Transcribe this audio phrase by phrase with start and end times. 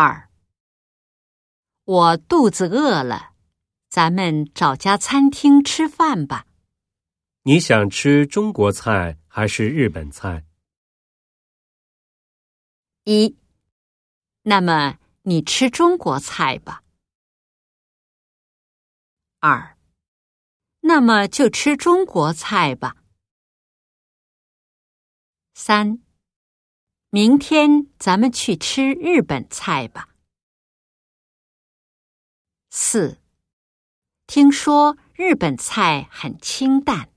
[0.00, 0.30] 二，
[1.82, 3.34] 我肚子饿了，
[3.88, 6.46] 咱们找家餐厅吃饭吧。
[7.42, 10.44] 你想吃中国菜还是日本菜？
[13.02, 13.36] 一，
[14.42, 16.84] 那么你吃中国菜吧。
[19.40, 19.76] 二，
[20.82, 22.94] 那么就吃中国菜吧。
[25.54, 25.98] 三，
[27.10, 30.10] 明天咱们去吃日本菜吧。
[32.68, 33.16] 四，
[34.26, 37.08] 听说日本菜很清淡。